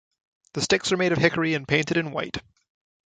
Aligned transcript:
The 0.53 0.61
sticks 0.63 0.91
are 0.91 0.97
made 0.97 1.11
of 1.11 1.19
hickory 1.19 1.53
and 1.53 1.67
painted 1.67 1.95
in 1.95 2.09
white. 2.09 2.37